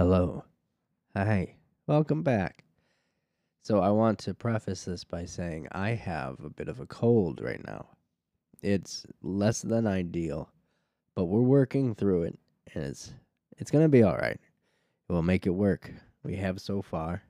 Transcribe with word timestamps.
Hello. 0.00 0.44
Hi. 1.14 1.56
Welcome 1.86 2.22
back. 2.22 2.64
So, 3.62 3.80
I 3.80 3.90
want 3.90 4.18
to 4.20 4.32
preface 4.32 4.86
this 4.86 5.04
by 5.04 5.26
saying 5.26 5.68
I 5.72 5.90
have 5.90 6.42
a 6.42 6.48
bit 6.48 6.68
of 6.68 6.80
a 6.80 6.86
cold 6.86 7.42
right 7.42 7.62
now. 7.66 7.86
It's 8.62 9.04
less 9.20 9.60
than 9.60 9.86
ideal, 9.86 10.48
but 11.14 11.26
we're 11.26 11.42
working 11.42 11.94
through 11.94 12.22
it 12.22 12.38
and 12.72 12.84
it's 12.84 13.12
it's 13.58 13.70
going 13.70 13.84
to 13.84 13.90
be 13.90 14.02
all 14.02 14.16
right. 14.16 14.40
We'll 15.08 15.20
make 15.20 15.46
it 15.46 15.50
work. 15.50 15.92
We 16.22 16.34
have 16.36 16.62
so 16.62 16.80
far. 16.80 17.22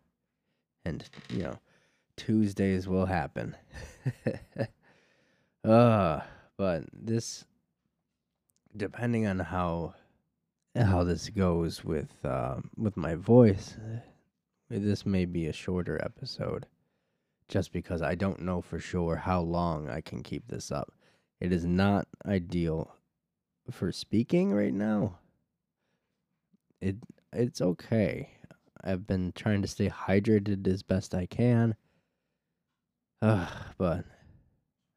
And, 0.85 1.03
you 1.29 1.43
know, 1.43 1.59
Tuesdays 2.17 2.87
will 2.87 3.07
happen. 3.07 3.57
uh, 5.65 6.21
but 6.57 6.85
this 6.93 7.45
depending 8.77 9.27
on 9.27 9.41
how 9.41 9.95
how 10.75 11.05
this 11.05 11.29
goes 11.29 11.85
with 11.85 12.25
uh, 12.25 12.57
with 12.77 12.97
my 12.97 13.15
voice, 13.15 13.77
this 14.69 15.05
may 15.05 15.25
be 15.25 15.47
a 15.47 15.53
shorter 15.53 16.01
episode, 16.03 16.67
just 17.49 17.73
because 17.73 18.03
I 18.03 18.15
don't 18.15 18.43
know 18.43 18.61
for 18.61 18.79
sure 18.79 19.17
how 19.17 19.41
long 19.41 19.89
I 19.89 20.01
can 20.01 20.23
keep 20.23 20.47
this 20.49 20.71
up. 20.71 20.93
It 21.41 21.53
is 21.53 21.65
not 21.65 22.07
ideal 22.27 22.95
for 23.71 23.93
speaking 23.93 24.53
right 24.53 24.75
now. 24.75 25.19
It 26.81 26.97
it's 27.33 27.61
okay. 27.61 28.31
I've 28.83 29.07
been 29.07 29.33
trying 29.35 29.63
to 29.63 29.69
stay 29.69 29.89
hydrated 29.89 30.67
as 30.67 30.83
best 30.83 31.15
I 31.15 31.27
can. 31.27 31.75
Uh, 33.21 33.47
but 33.79 34.05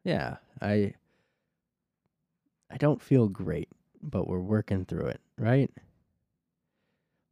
yeah, 0.04 0.38
I 0.62 0.94
I 2.70 2.78
don't 2.78 3.02
feel 3.02 3.28
great, 3.28 3.70
but 4.04 4.28
we're 4.28 4.40
working 4.40 4.86
through 4.86 5.08
it, 5.08 5.22
right? 5.38 5.72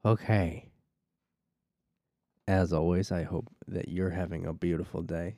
Okay. 0.05 0.69
As 2.47 2.73
always, 2.73 3.11
I 3.11 3.23
hope 3.23 3.47
that 3.67 3.89
you're 3.89 4.09
having 4.09 4.45
a 4.45 4.53
beautiful 4.53 5.01
day 5.01 5.35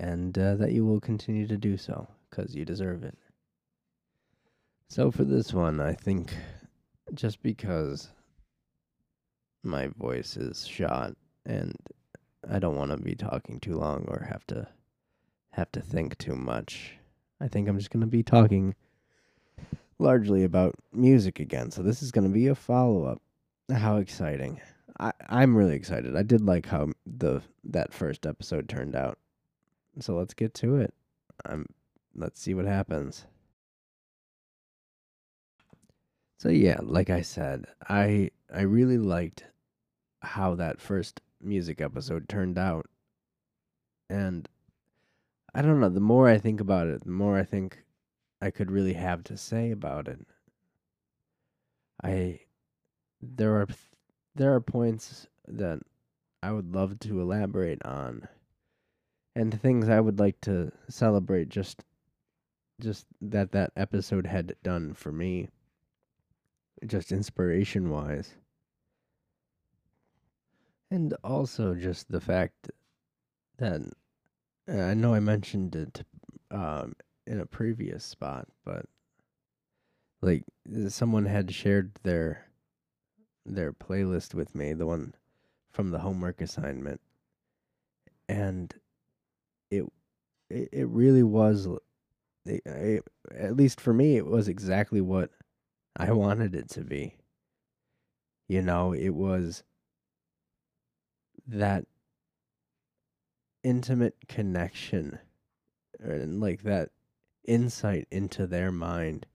and 0.00 0.36
uh, 0.38 0.54
that 0.56 0.72
you 0.72 0.84
will 0.86 1.00
continue 1.00 1.46
to 1.46 1.56
do 1.56 1.76
so 1.76 2.08
because 2.30 2.54
you 2.54 2.64
deserve 2.64 3.04
it. 3.04 3.16
So, 4.88 5.10
for 5.10 5.24
this 5.24 5.52
one, 5.52 5.80
I 5.80 5.92
think 5.92 6.34
just 7.14 7.42
because 7.42 8.10
my 9.62 9.88
voice 9.88 10.36
is 10.36 10.66
shot 10.66 11.14
and 11.46 11.74
I 12.48 12.58
don't 12.58 12.76
want 12.76 12.90
to 12.90 12.96
be 12.96 13.14
talking 13.14 13.60
too 13.60 13.76
long 13.76 14.04
or 14.08 14.26
have 14.30 14.46
to 14.48 14.68
have 15.52 15.70
to 15.72 15.80
think 15.80 16.18
too 16.18 16.34
much. 16.34 16.98
I 17.40 17.48
think 17.48 17.68
I'm 17.68 17.78
just 17.78 17.90
going 17.90 18.00
to 18.00 18.06
be 18.06 18.22
talking 18.22 18.74
largely 19.98 20.44
about 20.44 20.74
music 20.92 21.40
again. 21.40 21.70
So 21.70 21.82
this 21.82 22.02
is 22.02 22.10
going 22.10 22.26
to 22.26 22.32
be 22.32 22.48
a 22.48 22.54
follow-up. 22.54 23.20
How 23.72 23.96
exciting. 23.96 24.60
I 25.00 25.12
I'm 25.28 25.56
really 25.56 25.74
excited. 25.74 26.16
I 26.16 26.22
did 26.22 26.42
like 26.42 26.66
how 26.66 26.90
the 27.06 27.42
that 27.64 27.92
first 27.92 28.26
episode 28.26 28.68
turned 28.68 28.94
out. 28.94 29.18
So 30.00 30.14
let's 30.14 30.34
get 30.34 30.54
to 30.54 30.76
it. 30.76 30.92
I'm 31.44 31.66
let's 32.14 32.40
see 32.40 32.54
what 32.54 32.66
happens. 32.66 33.26
So 36.38 36.48
yeah, 36.50 36.78
like 36.82 37.10
I 37.10 37.22
said, 37.22 37.64
I 37.88 38.30
I 38.52 38.62
really 38.62 38.98
liked 38.98 39.44
how 40.20 40.54
that 40.56 40.80
first 40.80 41.20
music 41.40 41.80
episode 41.80 42.28
turned 42.28 42.58
out. 42.58 42.86
And 44.10 44.48
I 45.54 45.62
don't 45.62 45.80
know, 45.80 45.88
the 45.88 46.00
more 46.00 46.28
I 46.28 46.38
think 46.38 46.60
about 46.60 46.88
it, 46.88 47.04
the 47.04 47.10
more 47.10 47.38
I 47.38 47.44
think 47.44 47.83
I 48.44 48.50
could 48.50 48.70
really 48.70 48.92
have 48.92 49.24
to 49.24 49.38
say 49.38 49.70
about 49.70 50.06
it. 50.06 50.20
I 52.02 52.40
there 53.22 53.54
are 53.54 53.68
there 54.34 54.52
are 54.52 54.60
points 54.60 55.26
that 55.48 55.80
I 56.42 56.52
would 56.52 56.74
love 56.74 56.98
to 57.00 57.22
elaborate 57.22 57.82
on 57.86 58.28
and 59.34 59.58
things 59.58 59.88
I 59.88 59.98
would 59.98 60.18
like 60.18 60.42
to 60.42 60.72
celebrate 60.90 61.48
just 61.48 61.84
just 62.82 63.06
that 63.22 63.52
that 63.52 63.72
episode 63.78 64.26
had 64.26 64.54
done 64.62 64.92
for 64.92 65.10
me 65.10 65.48
just 66.86 67.12
inspiration 67.12 67.88
wise 67.88 68.34
and 70.90 71.14
also 71.24 71.74
just 71.74 72.10
the 72.10 72.20
fact 72.20 72.70
that 73.56 73.80
I 74.68 74.92
know 74.92 75.14
I 75.14 75.20
mentioned 75.20 75.74
it 75.74 76.04
um, 76.50 76.94
in 77.26 77.40
a 77.40 77.46
previous 77.46 78.04
spot, 78.04 78.48
but 78.64 78.86
like 80.20 80.44
someone 80.88 81.26
had 81.26 81.52
shared 81.52 81.92
their 82.02 82.46
their 83.46 83.72
playlist 83.72 84.34
with 84.34 84.54
me, 84.54 84.72
the 84.72 84.86
one 84.86 85.14
from 85.72 85.90
the 85.90 85.98
homework 85.98 86.40
assignment, 86.40 87.00
and 88.28 88.74
it 89.70 89.84
it, 90.50 90.68
it 90.72 90.88
really 90.88 91.22
was, 91.22 91.66
it, 92.46 92.62
it, 92.64 93.04
at 93.36 93.56
least 93.56 93.80
for 93.80 93.92
me, 93.92 94.16
it 94.16 94.26
was 94.26 94.48
exactly 94.48 95.00
what 95.00 95.30
I 95.96 96.12
wanted 96.12 96.54
it 96.54 96.68
to 96.70 96.82
be. 96.82 97.16
You 98.48 98.62
know, 98.62 98.92
it 98.92 99.10
was 99.10 99.62
that 101.46 101.86
intimate 103.62 104.16
connection 104.28 105.18
and 105.98 106.40
like 106.40 106.62
that 106.62 106.90
insight 107.44 108.06
into 108.10 108.46
their 108.46 108.72
mind. 108.72 109.26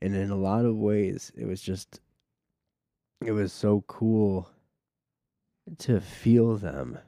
And 0.00 0.14
in 0.14 0.30
a 0.30 0.36
lot 0.36 0.64
of 0.64 0.76
ways 0.76 1.32
it 1.36 1.46
was 1.46 1.62
just 1.62 2.00
it 3.24 3.32
was 3.32 3.52
so 3.52 3.84
cool 3.86 4.50
to 5.78 6.00
feel 6.00 6.56
them 6.56 6.98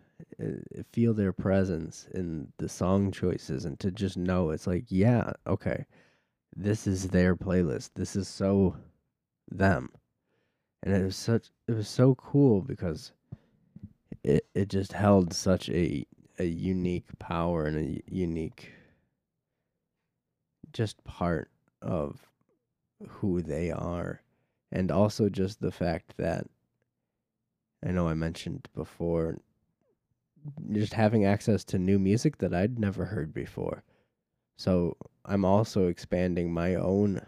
uh, 0.43 0.83
feel 0.93 1.13
their 1.13 1.33
presence 1.33 2.09
in 2.15 2.53
the 2.57 2.69
song 2.69 3.13
choices 3.13 3.67
and 3.67 3.79
to 3.79 3.91
just 3.91 4.17
know 4.17 4.49
it's 4.49 4.67
like 4.67 4.85
yeah 4.89 5.31
okay 5.47 5.85
this 6.57 6.87
is 6.87 7.09
their 7.09 7.37
playlist. 7.37 7.91
This 7.95 8.17
is 8.17 8.27
so 8.27 8.77
them. 9.51 9.91
And 10.83 10.95
it 10.95 11.05
was 11.05 11.17
such 11.17 11.51
it 11.69 11.73
was 11.73 11.89
so 11.89 12.15
cool 12.15 12.63
because 12.63 13.13
it 14.25 14.47
it 14.55 14.69
just 14.69 14.93
held 14.93 15.35
such 15.35 15.69
a 15.69 16.07
a 16.39 16.45
unique 16.45 17.07
power 17.19 17.67
and 17.67 17.77
a 17.77 18.03
unique 18.15 18.73
just 20.77 21.03
part 21.05 21.51
of 21.83 22.29
who 23.09 23.43
they 23.43 23.71
are 23.71 24.23
and 24.73 24.91
also 24.91 25.29
just 25.29 25.61
the 25.61 25.73
fact 25.73 26.15
that 26.17 26.47
I 27.87 27.91
know 27.91 28.09
I 28.09 28.15
mentioned 28.15 28.69
before 28.75 29.39
just 30.73 30.95
having 30.95 31.25
access 31.25 31.65
to 31.65 31.79
new 31.79 31.99
music 31.99 32.39
that 32.39 32.55
I'd 32.55 32.79
never 32.79 33.05
heard 33.05 33.35
before. 33.35 33.83
So 34.57 34.97
I'm 35.25 35.45
also 35.45 35.89
expanding 35.89 36.53
my 36.53 36.75
own 36.75 37.21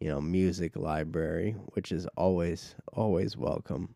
you 0.00 0.08
know 0.08 0.20
music 0.20 0.76
library, 0.76 1.52
which 1.72 1.90
is 1.92 2.06
always 2.16 2.74
always 2.92 3.36
welcome 3.36 3.94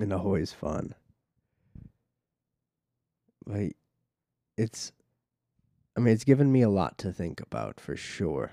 and 0.00 0.12
always 0.12 0.52
fun. 0.52 0.94
Like 3.46 3.76
it's 4.56 4.92
I 5.98 6.00
mean 6.00 6.14
it's 6.14 6.22
given 6.22 6.52
me 6.52 6.62
a 6.62 6.68
lot 6.70 6.96
to 6.98 7.12
think 7.12 7.40
about 7.40 7.80
for 7.80 7.96
sure. 7.96 8.52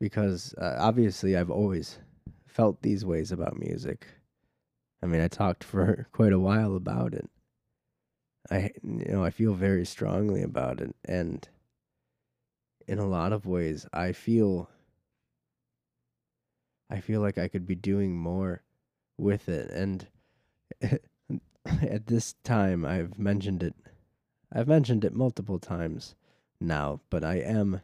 Because 0.00 0.52
uh, 0.54 0.74
obviously 0.80 1.36
I've 1.36 1.52
always 1.52 1.98
felt 2.48 2.82
these 2.82 3.04
ways 3.04 3.30
about 3.30 3.60
music. 3.60 4.08
I 5.04 5.06
mean, 5.06 5.20
I 5.20 5.28
talked 5.28 5.62
for 5.62 6.08
quite 6.12 6.32
a 6.32 6.40
while 6.40 6.74
about 6.74 7.14
it. 7.14 7.30
I 8.50 8.72
you 8.82 9.04
know, 9.06 9.22
I 9.22 9.30
feel 9.30 9.54
very 9.54 9.86
strongly 9.86 10.42
about 10.42 10.80
it 10.80 10.96
and 11.04 11.48
in 12.88 12.98
a 12.98 13.06
lot 13.06 13.32
of 13.32 13.46
ways 13.46 13.86
I 13.92 14.10
feel 14.10 14.68
I 16.90 16.98
feel 16.98 17.20
like 17.20 17.38
I 17.38 17.46
could 17.46 17.68
be 17.68 17.76
doing 17.76 18.16
more 18.16 18.64
with 19.16 19.48
it. 19.48 19.70
And 19.70 20.08
at 21.64 22.06
this 22.08 22.34
time, 22.42 22.84
I've 22.84 23.16
mentioned 23.16 23.62
it. 23.62 23.76
I've 24.52 24.68
mentioned 24.68 25.04
it 25.04 25.14
multiple 25.14 25.58
times 25.58 26.14
now, 26.60 27.00
but 27.10 27.24
I 27.24 27.36
am 27.36 27.80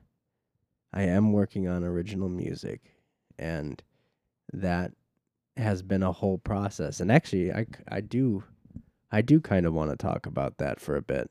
I 0.92 1.02
am 1.02 1.32
working 1.32 1.68
on 1.68 1.84
original 1.84 2.28
music 2.28 2.80
and 3.38 3.82
that 4.52 4.92
has 5.56 5.82
been 5.82 6.02
a 6.02 6.12
whole 6.12 6.38
process. 6.38 7.00
And 7.00 7.10
actually, 7.10 7.52
I 7.52 7.66
I 7.88 8.00
do 8.00 8.44
I 9.10 9.22
do 9.22 9.40
kind 9.40 9.66
of 9.66 9.74
want 9.74 9.90
to 9.90 9.96
talk 9.96 10.26
about 10.26 10.58
that 10.58 10.80
for 10.80 10.96
a 10.96 11.02
bit 11.02 11.30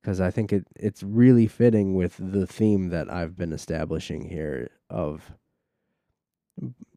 because 0.00 0.20
I 0.20 0.30
think 0.30 0.52
it 0.52 0.66
it's 0.76 1.02
really 1.02 1.46
fitting 1.46 1.94
with 1.94 2.16
the 2.18 2.46
theme 2.46 2.88
that 2.90 3.10
I've 3.12 3.36
been 3.36 3.52
establishing 3.52 4.28
here 4.28 4.70
of 4.90 5.32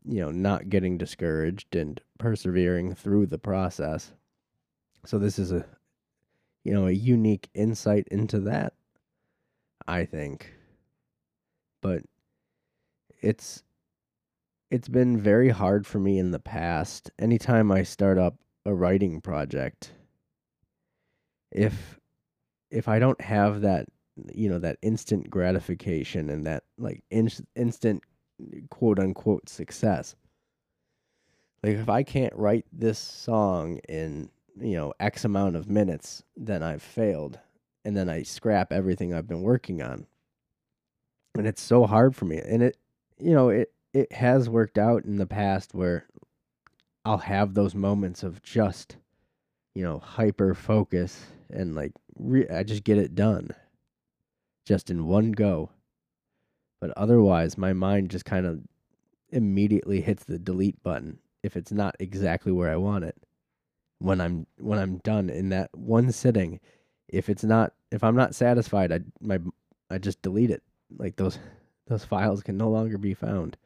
you 0.08 0.22
know, 0.22 0.32
not 0.32 0.70
getting 0.70 0.98
discouraged 0.98 1.76
and 1.76 2.02
persevering 2.18 2.96
through 2.96 3.26
the 3.28 3.38
process. 3.38 4.14
So 5.06 5.20
this 5.20 5.38
is 5.38 5.52
a 5.52 5.66
you 6.68 6.74
know, 6.74 6.88
a 6.88 6.92
unique 6.92 7.50
insight 7.54 8.06
into 8.12 8.42
that, 8.42 8.74
I 9.88 10.04
think. 10.04 10.54
But 11.82 12.04
it's 13.22 13.64
it's 14.70 14.90
been 14.90 15.18
very 15.18 15.48
hard 15.48 15.88
for 15.88 15.98
me 15.98 16.20
in 16.20 16.32
the 16.32 16.40
past. 16.40 17.10
Anytime 17.18 17.72
I 17.72 17.84
start 17.84 18.18
up 18.18 18.36
a 18.66 18.74
writing 18.74 19.22
project, 19.22 19.94
if 21.54 21.98
if 22.70 22.90
I 22.90 23.00
don't 23.00 23.22
have 23.22 23.62
that, 23.62 23.86
you 24.34 24.50
know, 24.50 24.60
that 24.60 24.78
instant 24.82 25.30
gratification 25.30 26.30
and 26.30 26.46
that 26.48 26.64
like 26.78 27.02
in, 27.10 27.30
instant 27.56 28.04
quote 28.70 29.00
unquote 29.00 29.48
success. 29.48 30.18
Like 31.64 31.78
if 31.78 31.88
I 31.88 32.04
can't 32.04 32.36
write 32.36 32.66
this 32.74 33.00
song 33.00 33.80
in, 33.88 34.30
you 34.60 34.76
know, 34.76 34.94
X 35.00 35.26
amount 35.26 35.56
of 35.56 35.70
minutes, 35.70 36.24
then 36.36 36.64
I've 36.64 36.82
failed. 36.82 37.40
And 37.86 37.96
then 37.96 38.10
I 38.10 38.24
scrap 38.24 38.74
everything 38.74 39.14
I've 39.14 39.28
been 39.28 39.44
working 39.44 39.82
on. 39.82 40.08
And 41.38 41.48
it's 41.48 41.62
so 41.62 41.86
hard 41.86 42.16
for 42.16 42.26
me. 42.26 42.40
And 42.40 42.62
it 42.64 42.78
you 43.20 43.34
know, 43.34 43.50
it 43.50 43.72
it 43.94 44.12
has 44.12 44.50
worked 44.50 44.78
out 44.78 45.06
in 45.06 45.18
the 45.18 45.26
past 45.26 45.74
where 45.74 46.06
I'll 47.06 47.18
have 47.20 47.54
those 47.54 47.74
moments 47.74 48.24
of 48.24 48.44
just, 48.44 48.98
you 49.74 49.84
know, 49.84 50.00
hyper 50.00 50.54
focus 50.54 51.26
and 51.50 51.76
like 51.76 51.94
re- 52.18 52.50
I 52.50 52.64
just 52.64 52.84
get 52.84 52.98
it 52.98 53.16
done 53.16 53.52
just 54.66 54.90
in 54.90 55.08
one 55.08 55.32
go. 55.32 55.70
But 56.82 56.92
otherwise, 56.92 57.58
my 57.58 57.74
mind 57.74 58.12
just 58.12 58.26
kind 58.26 58.46
of 58.46 58.60
immediately 59.30 60.02
hits 60.02 60.24
the 60.26 60.38
delete 60.38 60.82
button 60.84 61.20
if 61.44 61.56
it's 61.56 61.72
not 61.72 61.96
exactly 62.00 62.52
where 62.52 62.70
I 62.70 62.76
want 62.76 63.06
it. 63.06 63.16
When 64.00 64.22
I'm 64.22 64.46
when 64.60 64.80
I'm 64.80 64.98
done 65.00 65.30
in 65.30 65.50
that 65.50 65.70
one 65.76 66.12
sitting, 66.12 66.60
if 67.08 67.30
it's 67.30 67.44
not 67.44 67.74
if 67.92 68.04
I'm 68.04 68.16
not 68.16 68.36
satisfied, 68.36 68.92
I 68.92 69.00
my 69.20 69.40
I 69.90 69.98
just 69.98 70.22
delete 70.22 70.52
it. 70.52 70.64
Like 70.98 71.16
those 71.16 71.40
those 71.88 72.06
files 72.06 72.44
can 72.44 72.58
no 72.58 72.70
longer 72.70 72.98
be 72.98 73.14
found. 73.14 73.58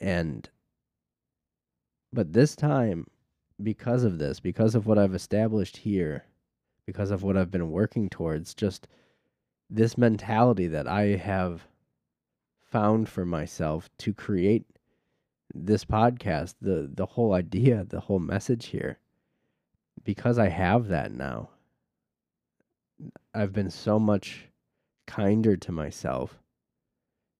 And 0.00 0.48
but 2.12 2.32
this 2.32 2.54
time 2.54 3.06
because 3.62 4.04
of 4.04 4.18
this, 4.18 4.40
because 4.40 4.74
of 4.74 4.86
what 4.86 4.98
I've 4.98 5.14
established 5.14 5.78
here, 5.78 6.24
because 6.86 7.10
of 7.10 7.22
what 7.22 7.36
I've 7.36 7.50
been 7.50 7.70
working 7.70 8.08
towards, 8.08 8.54
just 8.54 8.86
this 9.68 9.98
mentality 9.98 10.68
that 10.68 10.86
I 10.86 11.16
have 11.16 11.66
found 12.70 13.08
for 13.08 13.26
myself 13.26 13.90
to 13.98 14.14
create 14.14 14.64
this 15.54 15.84
podcast, 15.84 16.54
the 16.60 16.90
the 16.92 17.06
whole 17.06 17.32
idea, 17.32 17.84
the 17.84 18.00
whole 18.00 18.18
message 18.18 18.66
here. 18.66 18.98
Because 20.08 20.38
I 20.38 20.48
have 20.48 20.88
that 20.88 21.12
now. 21.12 21.50
I've 23.34 23.52
been 23.52 23.68
so 23.68 23.98
much 23.98 24.48
kinder 25.06 25.54
to 25.58 25.70
myself 25.70 26.38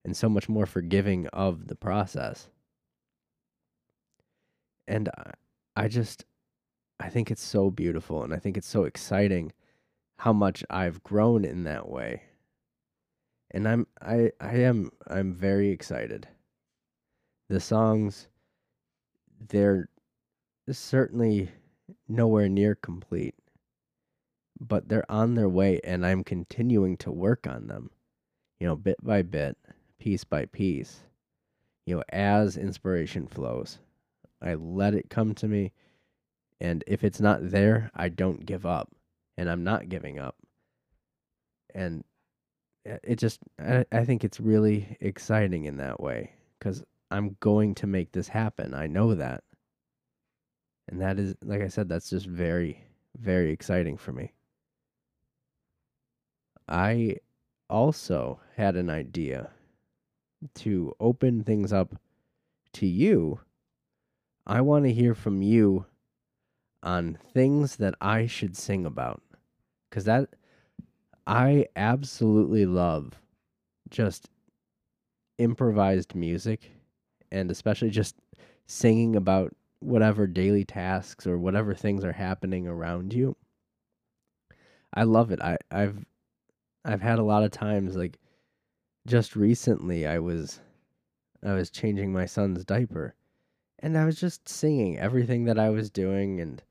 and 0.05 0.15
so 0.15 0.29
much 0.29 0.47
more 0.47 0.67
forgiving 0.67 1.25
of 1.33 1.65
the 1.65 1.73
process. 1.73 2.47
And 4.87 5.09
I, 5.17 5.31
I 5.75 5.87
just 5.87 6.25
I 6.99 7.09
think 7.09 7.31
it's 7.31 7.41
so 7.41 7.71
beautiful 7.71 8.23
and 8.23 8.35
I 8.35 8.37
think 8.37 8.55
it's 8.55 8.67
so 8.67 8.83
exciting 8.83 9.51
how 10.17 10.31
much 10.31 10.63
I've 10.69 11.01
grown 11.01 11.45
in 11.45 11.63
that 11.63 11.89
way. 11.89 12.21
And 13.49 13.67
I'm 13.67 13.87
I 13.99 14.29
I 14.39 14.57
am 14.57 14.91
I'm 15.07 15.33
very 15.33 15.71
excited. 15.71 16.27
The 17.47 17.59
songs 17.59 18.27
they're 19.47 19.89
certainly 20.69 21.49
nowhere 22.09 22.49
near 22.49 22.75
complete, 22.75 23.35
but 24.59 24.89
they're 24.89 25.09
on 25.11 25.35
their 25.35 25.49
way 25.49 25.79
and 25.83 26.05
I'm 26.05 26.23
continuing 26.23 26.97
to 26.97 27.11
work 27.11 27.47
on 27.47 27.67
them. 27.67 27.91
You 28.59 28.67
know, 28.67 28.75
bit 28.75 28.97
by 29.03 29.21
bit, 29.21 29.57
piece 29.99 30.23
by 30.23 30.45
piece. 30.45 30.99
You 31.85 31.97
know, 31.97 32.03
as 32.09 32.57
inspiration 32.57 33.27
flows. 33.27 33.79
I 34.41 34.55
let 34.55 34.93
it 34.93 35.09
come 35.09 35.33
to 35.35 35.47
me 35.47 35.71
and 36.61 36.83
if 36.87 37.03
it's 37.03 37.21
not 37.21 37.51
there, 37.51 37.89
I 37.95 38.09
don't 38.09 38.45
give 38.45 38.65
up. 38.65 38.89
And 39.37 39.49
I'm 39.49 39.63
not 39.63 39.87
giving 39.89 40.19
up. 40.19 40.35
And 41.73 42.03
uh, 42.89 42.97
it 43.03 43.17
just, 43.17 43.39
I, 43.57 43.85
I 43.91 44.03
think 44.03 44.23
it's 44.23 44.39
really 44.39 44.97
exciting 44.99 45.65
in 45.65 45.77
that 45.77 46.01
way 46.01 46.31
because 46.57 46.83
I'm 47.09 47.37
going 47.39 47.75
to 47.75 47.87
make 47.87 48.11
this 48.11 48.27
happen. 48.27 48.73
I 48.73 48.87
know 48.87 49.15
that. 49.15 49.43
And 50.89 50.99
that 51.01 51.19
is, 51.19 51.35
like 51.43 51.61
I 51.61 51.67
said, 51.67 51.87
that's 51.87 52.09
just 52.09 52.25
very, 52.25 52.83
very 53.15 53.51
exciting 53.51 53.95
for 53.95 54.11
me. 54.11 54.33
I 56.67 57.17
also 57.69 58.39
had 58.55 58.75
an 58.75 58.89
idea 58.89 59.51
to 60.55 60.95
open 60.99 61.43
things 61.43 61.71
up 61.71 61.95
to 62.73 62.87
you. 62.87 63.39
I 64.47 64.61
want 64.61 64.85
to 64.85 64.93
hear 64.93 65.13
from 65.13 65.43
you 65.43 65.85
on 66.81 67.19
things 67.33 67.75
that 67.75 67.93
I 68.01 68.25
should 68.25 68.57
sing 68.57 68.85
about. 68.85 69.21
Cuz 69.91 70.05
that 70.05 70.29
I 71.27 71.67
absolutely 71.75 72.65
love 72.65 73.21
just 73.89 74.29
improvised 75.37 76.15
music 76.15 76.71
and 77.31 77.51
especially 77.51 77.89
just 77.89 78.15
singing 78.67 79.15
about 79.15 79.55
whatever 79.79 80.27
daily 80.27 80.65
tasks 80.65 81.25
or 81.25 81.37
whatever 81.37 81.73
things 81.73 82.03
are 82.03 82.13
happening 82.13 82.67
around 82.67 83.13
you. 83.13 83.35
I 84.93 85.03
love 85.03 85.31
it. 85.31 85.41
I 85.41 85.57
I've 85.71 86.05
I've 86.83 87.01
had 87.01 87.19
a 87.19 87.23
lot 87.23 87.43
of 87.43 87.51
times 87.51 87.95
like 87.95 88.19
just 89.07 89.35
recently 89.35 90.05
I 90.07 90.19
was 90.19 90.59
I 91.43 91.53
was 91.53 91.69
changing 91.69 92.11
my 92.11 92.25
son's 92.25 92.65
diaper 92.65 93.15
and 93.79 93.97
I 93.97 94.05
was 94.05 94.19
just 94.19 94.49
singing 94.49 94.97
everything 94.97 95.45
that 95.45 95.59
I 95.59 95.69
was 95.69 95.89
doing 95.89 96.41
and 96.41 96.61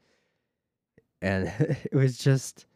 and 1.23 1.53
it 1.59 1.95
was 1.95 2.19
just 2.19 2.67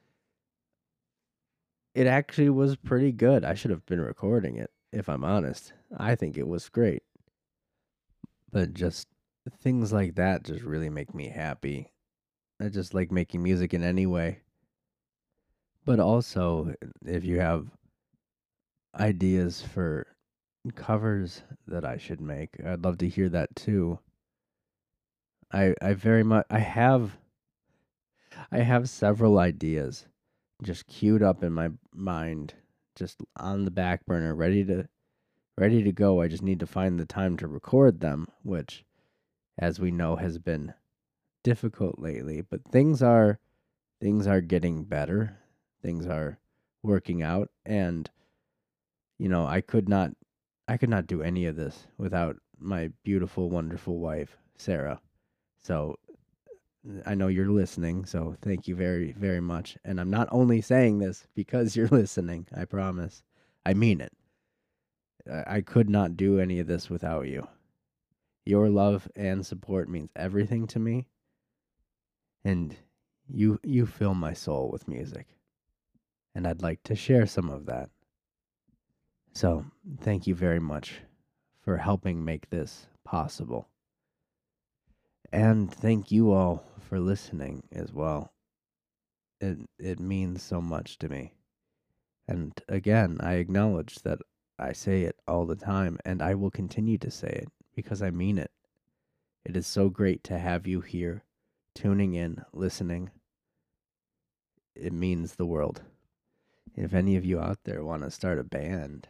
it 1.95 2.07
actually 2.07 2.49
was 2.49 2.77
pretty 2.77 3.13
good. 3.13 3.45
I 3.45 3.55
should 3.55 3.71
have 3.71 3.85
been 3.85 4.01
recording 4.01 4.57
it 4.57 4.71
if 4.93 5.09
I'm 5.09 5.25
honest. 5.25 5.73
I 5.97 6.15
think 6.15 6.39
it 6.39 6.49
was 6.49 6.69
great. 6.69 7.03
But 8.51 8.73
just 8.75 9.09
things 9.51 9.93
like 9.93 10.15
that 10.17 10.45
just 10.45 10.63
really 10.63 10.91
make 10.91 11.15
me 11.15 11.29
happy. 11.29 11.93
I 12.61 12.69
just 12.69 12.95
like 12.95 13.11
making 13.11 13.43
music 13.43 13.75
in 13.75 13.83
any 13.83 14.07
way. 14.07 14.41
But 15.85 15.99
also 15.99 16.75
if 17.05 17.25
you 17.25 17.41
have 17.41 17.67
ideas 18.95 19.63
for 19.63 20.07
covers 20.77 21.43
that 21.67 21.85
I 21.85 21.97
should 21.97 22.21
make, 22.21 22.65
I'd 22.65 22.85
love 22.85 22.99
to 22.99 23.09
hear 23.09 23.29
that 23.31 23.57
too. 23.57 23.99
I 25.53 25.75
I 25.83 25.95
very 25.95 26.23
much 26.23 26.47
I 26.51 26.61
have 26.61 27.19
I 28.51 28.59
have 28.59 28.89
several 28.89 29.39
ideas 29.39 30.07
just 30.63 30.87
queued 30.87 31.23
up 31.23 31.43
in 31.43 31.53
my 31.53 31.71
mind, 31.93 32.55
just 32.95 33.21
on 33.37 33.65
the 33.65 33.71
back 33.71 34.07
burner, 34.07 34.35
ready 34.35 34.65
to 34.65 34.89
ready 35.59 35.83
to 35.83 35.93
go. 35.93 36.21
I 36.21 36.29
just 36.29 36.43
need 36.43 36.61
to 36.61 36.67
find 36.67 36.99
the 36.99 37.05
time 37.05 37.37
to 37.39 37.49
record 37.49 38.01
them, 38.01 38.29
which 38.43 38.85
as 39.63 39.79
we 39.79 39.93
know 39.93 40.17
has 40.17 40.39
been 40.39 40.75
difficult 41.45 41.97
lately, 41.97 42.41
but 42.41 42.65
things 42.65 43.01
are 43.01 43.39
things 44.01 44.27
are 44.27 44.41
getting 44.41 44.83
better. 44.83 45.39
Things 45.81 46.05
are 46.05 46.39
working 46.83 47.23
out 47.23 47.49
and 47.65 48.11
you 49.19 49.29
know, 49.29 49.47
I 49.47 49.61
could 49.61 49.89
not 49.89 50.11
I 50.67 50.77
could 50.77 50.89
not 50.91 51.07
do 51.07 51.23
any 51.23 51.47
of 51.47 51.55
this 51.55 51.87
without 51.97 52.37
my 52.59 52.91
beautiful 53.05 53.51
wonderful 53.51 54.01
wife, 54.01 54.37
Sarah. 54.57 55.01
So 55.63 55.97
I 57.07 57.15
know 57.15 57.29
you're 57.29 57.49
listening, 57.49 58.05
so 58.05 58.35
thank 58.43 58.67
you 58.67 58.75
very, 58.75 59.13
very 59.13 59.41
much. 59.41 59.79
And 59.85 60.01
I'm 60.01 60.11
not 60.11 60.29
only 60.33 60.61
saying 60.61 60.99
this 60.99 61.29
because 61.37 61.77
you're 61.77 61.87
listening, 62.03 62.49
I 62.57 62.65
promise. 62.65 63.23
I 63.65 63.75
mean 63.75 64.01
it. 64.01 64.13
I 65.47 65.61
could 65.61 65.89
not 65.89 66.17
do 66.17 66.41
any 66.41 66.59
of 66.59 66.67
this 66.67 66.91
without 66.91 67.29
you. 67.29 67.47
Your 68.45 68.69
love 68.69 69.09
and 69.15 69.47
support 69.47 69.89
means 69.89 70.11
everything 70.17 70.67
to 70.69 70.79
me. 70.81 71.07
And 72.45 72.77
you 73.29 73.61
you 73.63 73.87
fill 73.87 74.15
my 74.15 74.33
soul 74.33 74.71
with 74.71 74.89
music. 74.89 75.29
And 76.35 76.47
I'd 76.47 76.63
like 76.63 76.83
to 76.85 76.97
share 76.97 77.27
some 77.27 77.49
of 77.51 77.67
that. 77.67 77.91
So, 79.33 79.65
thank 80.01 80.27
you 80.27 80.35
very 80.35 80.59
much 80.61 81.03
for 81.61 81.77
helping 81.77 82.25
make 82.25 82.51
this 82.51 82.87
possible. 83.05 83.69
And 85.33 85.73
thank 85.73 86.11
you 86.11 86.33
all 86.33 86.65
for 86.81 86.99
listening 86.99 87.63
as 87.71 87.93
well. 87.93 88.33
It 89.41 89.59
it 89.79 90.01
means 90.01 90.43
so 90.43 90.61
much 90.61 90.99
to 90.99 91.09
me. 91.09 91.35
And 92.27 92.53
again, 92.69 93.19
I 93.21 93.35
acknowledge 93.35 93.97
that 94.03 94.19
I 94.59 94.73
say 94.73 95.03
it 95.03 95.17
all 95.29 95.47
the 95.47 95.57
time 95.57 95.99
and 96.05 96.21
I 96.21 96.35
will 96.35 96.51
continue 96.51 96.99
to 96.99 97.11
say 97.11 97.29
it 97.29 97.49
because 97.75 98.03
I 98.03 98.11
mean 98.11 98.39
it. 98.39 98.51
It 99.45 99.57
is 99.57 99.67
so 99.67 99.89
great 99.89 100.23
to 100.25 100.39
have 100.39 100.67
you 100.67 100.81
here, 100.81 101.25
tuning 101.75 102.15
in, 102.15 102.45
listening. 102.53 103.11
It 104.75 104.93
means 104.93 105.35
the 105.35 105.47
world. 105.47 105.83
If 106.77 106.95
any 106.95 107.17
of 107.17 107.25
you 107.25 107.41
out 107.41 107.59
there 107.65 107.85
want 107.85 108.03
to 108.03 108.11
start 108.11 108.39
a 108.39 108.45
band, 108.45 109.09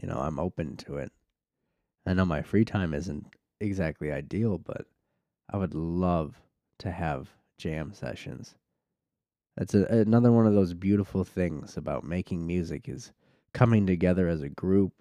you 0.00 0.08
know, 0.08 0.18
I'm 0.18 0.38
open 0.38 0.76
to 0.78 0.96
it. 0.96 1.12
I 2.06 2.12
know 2.14 2.24
my 2.24 2.42
free 2.42 2.64
time 2.64 2.92
isn't 2.94 3.26
exactly 3.60 4.12
ideal, 4.12 4.58
but 4.58 4.86
I 5.50 5.56
would 5.56 5.74
love 5.74 6.40
to 6.78 6.90
have 6.90 7.30
jam 7.58 7.92
sessions. 7.94 8.54
That's 9.56 9.74
a, 9.74 9.84
another 9.84 10.32
one 10.32 10.46
of 10.46 10.54
those 10.54 10.74
beautiful 10.74 11.24
things 11.24 11.76
about 11.76 12.04
making 12.04 12.46
music 12.46 12.88
is 12.88 13.12
coming 13.52 13.86
together 13.86 14.28
as 14.28 14.42
a 14.42 14.48
group 14.48 14.92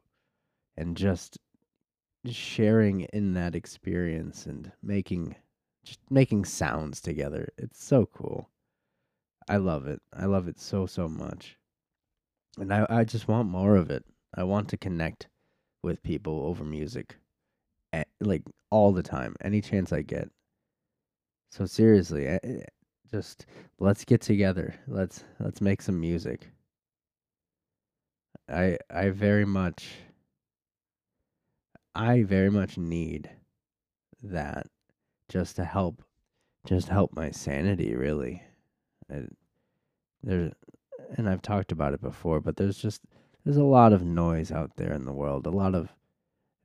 and 0.77 0.95
just 0.95 1.37
sharing 2.29 3.01
in 3.13 3.33
that 3.33 3.55
experience 3.55 4.45
and 4.45 4.71
making 4.81 5.35
just 5.83 5.99
making 6.09 6.45
sounds 6.45 7.01
together. 7.01 7.49
It's 7.57 7.83
so 7.83 8.05
cool. 8.05 8.49
I 9.49 9.57
love 9.57 9.87
it. 9.87 10.01
I 10.13 10.25
love 10.25 10.47
it 10.47 10.59
so 10.59 10.85
so 10.85 11.07
much. 11.09 11.57
And 12.57 12.73
I 12.73 12.85
I 12.89 13.03
just 13.03 13.27
want 13.27 13.49
more 13.49 13.75
of 13.75 13.89
it. 13.89 14.05
I 14.35 14.43
want 14.43 14.69
to 14.69 14.77
connect 14.77 15.27
with 15.81 16.03
people 16.03 16.45
over 16.45 16.63
music 16.63 17.17
like 18.19 18.43
all 18.69 18.91
the 18.91 19.03
time, 19.03 19.35
any 19.41 19.61
chance 19.61 19.93
I 19.93 20.01
get. 20.01 20.29
So 21.51 21.65
seriously, 21.65 22.27
eh, 22.27 22.39
eh, 22.43 22.63
just 23.11 23.45
let's 23.79 24.05
get 24.05 24.21
together. 24.21 24.73
Let's 24.87 25.23
let's 25.39 25.61
make 25.61 25.81
some 25.81 25.99
music. 25.99 26.49
I 28.49 28.77
I 28.89 29.09
very 29.09 29.45
much 29.45 29.93
I 31.95 32.23
very 32.23 32.49
much 32.49 32.77
need 32.77 33.29
that 34.23 34.67
just 35.29 35.55
to 35.57 35.65
help 35.65 36.03
just 36.65 36.87
help 36.87 37.13
my 37.13 37.29
sanity 37.31 37.95
really. 37.95 38.41
I, 39.11 39.27
and 40.25 41.29
I've 41.29 41.41
talked 41.41 41.71
about 41.71 41.93
it 41.93 42.01
before, 42.01 42.39
but 42.39 42.55
there's 42.55 42.77
just 42.77 43.01
there's 43.43 43.57
a 43.57 43.63
lot 43.63 43.93
of 43.93 44.03
noise 44.03 44.51
out 44.51 44.77
there 44.77 44.93
in 44.93 45.05
the 45.05 45.13
world, 45.13 45.45
a 45.45 45.51
lot 45.51 45.75
of 45.75 45.93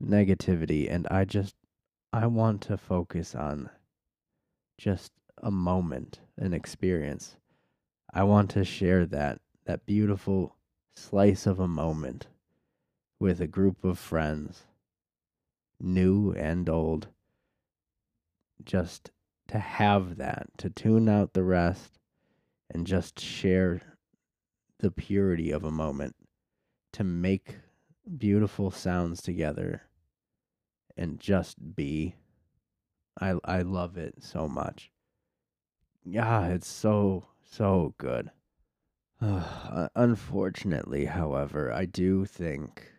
negativity 0.02 0.90
and 0.90 1.06
I 1.10 1.24
just 1.24 1.54
I 2.12 2.26
want 2.26 2.62
to 2.62 2.78
focus 2.78 3.34
on 3.34 3.68
just 4.78 5.12
a 5.42 5.50
moment, 5.50 6.20
an 6.38 6.54
experience. 6.54 7.36
I 8.14 8.22
want 8.22 8.50
to 8.52 8.64
share 8.64 9.04
that 9.06 9.40
that 9.66 9.84
beautiful 9.84 10.56
slice 10.96 11.46
of 11.46 11.60
a 11.60 11.68
moment 11.68 12.28
with 13.20 13.40
a 13.40 13.46
group 13.46 13.84
of 13.84 13.98
friends, 13.98 14.64
new 15.80 16.32
and 16.32 16.68
old. 16.68 17.08
Just 18.64 19.10
to 19.48 19.58
have 19.58 20.16
that, 20.16 20.48
to 20.58 20.68
tune 20.70 21.08
out 21.08 21.32
the 21.32 21.44
rest 21.44 21.98
and 22.70 22.86
just 22.86 23.18
share 23.18 23.80
the 24.78 24.90
purity 24.90 25.50
of 25.50 25.64
a 25.64 25.70
moment, 25.70 26.14
to 26.92 27.04
make 27.04 27.56
beautiful 28.16 28.70
sounds 28.70 29.22
together 29.22 29.82
and 30.96 31.18
just 31.20 31.74
be. 31.76 32.14
I 33.20 33.36
I 33.44 33.62
love 33.62 33.96
it 33.96 34.16
so 34.20 34.48
much. 34.48 34.90
Yeah, 36.04 36.48
it's 36.48 36.68
so 36.68 37.26
so 37.42 37.94
good. 37.98 38.30
Uh, 39.20 39.88
unfortunately, 39.96 41.06
however, 41.06 41.72
I 41.72 41.86
do 41.86 42.24
think 42.24 42.92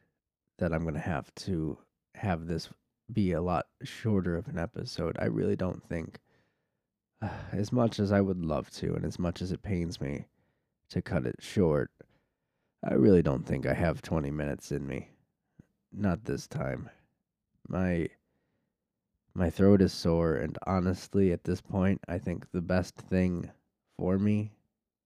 that 0.57 0.73
I'm 0.73 0.81
going 0.81 0.93
to 0.95 0.99
have 0.99 1.33
to 1.35 1.77
have 2.19 2.47
this 2.47 2.69
be 3.11 3.31
a 3.31 3.41
lot 3.41 3.67
shorter 3.81 4.35
of 4.35 4.47
an 4.49 4.59
episode. 4.59 5.15
I 5.19 5.25
really 5.25 5.55
don't 5.55 5.81
think 5.87 6.19
uh, 7.21 7.29
as 7.51 7.71
much 7.71 7.99
as 7.99 8.11
I 8.11 8.21
would 8.21 8.43
love 8.43 8.69
to 8.71 8.93
and 8.93 9.05
as 9.05 9.17
much 9.17 9.41
as 9.41 9.51
it 9.51 9.63
pains 9.63 10.01
me 10.01 10.25
to 10.89 11.01
cut 11.01 11.25
it 11.25 11.37
short, 11.39 11.91
I 12.83 12.93
really 12.95 13.21
don't 13.21 13.45
think 13.45 13.65
I 13.65 13.73
have 13.73 14.01
20 14.01 14.31
minutes 14.31 14.71
in 14.71 14.85
me. 14.85 15.09
Not 15.91 16.25
this 16.25 16.47
time. 16.47 16.89
My 17.67 18.09
my 19.33 19.49
throat 19.49 19.81
is 19.81 19.93
sore 19.93 20.35
and 20.35 20.57
honestly 20.67 21.31
at 21.31 21.45
this 21.45 21.61
point 21.61 22.01
I 22.07 22.17
think 22.17 22.51
the 22.51 22.61
best 22.61 22.95
thing 22.95 23.49
for 23.97 24.19
me, 24.19 24.51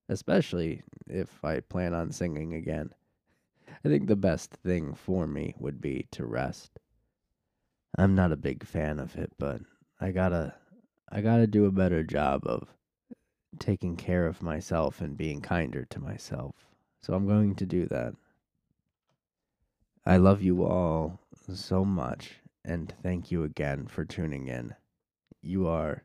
especially 0.08 0.82
if 1.06 1.44
I 1.44 1.60
plan 1.60 1.94
on 1.94 2.10
singing 2.10 2.54
again, 2.54 2.92
I 3.84 3.88
think 3.88 4.08
the 4.08 4.16
best 4.16 4.50
thing 4.50 4.94
for 4.94 5.26
me 5.28 5.54
would 5.58 5.80
be 5.80 6.08
to 6.12 6.26
rest. 6.26 6.80
I'm 7.96 8.14
not 8.14 8.32
a 8.32 8.36
big 8.36 8.64
fan 8.64 8.98
of 8.98 9.16
it, 9.16 9.32
but 9.38 9.60
I 10.00 10.10
gotta 10.10 10.54
I 11.10 11.20
gotta 11.20 11.46
do 11.46 11.66
a 11.66 11.72
better 11.72 12.02
job 12.02 12.42
of 12.46 12.68
taking 13.58 13.96
care 13.96 14.26
of 14.26 14.42
myself 14.42 15.00
and 15.00 15.16
being 15.16 15.40
kinder 15.40 15.84
to 15.84 16.00
myself. 16.00 16.54
So 17.00 17.14
I'm 17.14 17.26
going 17.26 17.54
to 17.56 17.66
do 17.66 17.86
that. 17.86 18.14
I 20.06 20.16
love 20.16 20.42
you 20.42 20.64
all 20.64 21.20
so 21.52 21.84
much 21.84 22.40
and 22.64 22.92
thank 23.02 23.30
you 23.30 23.44
again 23.44 23.86
for 23.86 24.04
tuning 24.04 24.48
in. 24.48 24.74
You 25.42 25.68
are 25.68 26.02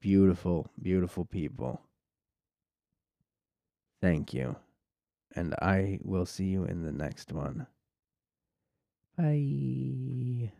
beautiful, 0.00 0.70
beautiful 0.80 1.24
people. 1.24 1.80
Thank 4.00 4.32
you. 4.32 4.56
And 5.34 5.54
I 5.60 5.98
will 6.02 6.26
see 6.26 6.46
you 6.46 6.64
in 6.64 6.82
the 6.82 6.92
next 6.92 7.32
one. 7.32 7.66
Bye. 9.16 10.52